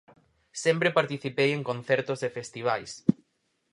[0.63, 2.91] Sempre participei en concertos e festivais.